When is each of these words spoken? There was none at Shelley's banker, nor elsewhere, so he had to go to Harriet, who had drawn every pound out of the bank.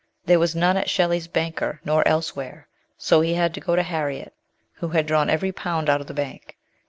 There 0.25 0.39
was 0.39 0.55
none 0.55 0.77
at 0.77 0.89
Shelley's 0.89 1.27
banker, 1.27 1.79
nor 1.85 2.07
elsewhere, 2.07 2.67
so 2.97 3.21
he 3.21 3.35
had 3.35 3.53
to 3.53 3.59
go 3.61 3.75
to 3.75 3.83
Harriet, 3.83 4.33
who 4.73 4.87
had 4.87 5.05
drawn 5.05 5.29
every 5.29 5.51
pound 5.51 5.91
out 5.91 6.01
of 6.01 6.07
the 6.07 6.13
bank. 6.15 6.57